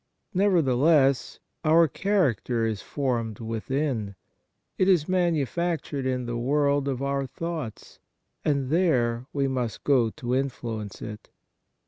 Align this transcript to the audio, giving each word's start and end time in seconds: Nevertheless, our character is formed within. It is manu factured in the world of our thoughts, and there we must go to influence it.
Nevertheless, 0.33 1.37
our 1.63 1.87
character 1.87 2.65
is 2.65 2.81
formed 2.81 3.39
within. 3.39 4.15
It 4.79 4.87
is 4.89 5.07
manu 5.07 5.45
factured 5.45 6.05
in 6.07 6.25
the 6.25 6.37
world 6.39 6.87
of 6.87 7.03
our 7.03 7.27
thoughts, 7.27 7.99
and 8.43 8.71
there 8.71 9.27
we 9.31 9.47
must 9.47 9.83
go 9.83 10.09
to 10.09 10.33
influence 10.33 11.03
it. 11.03 11.29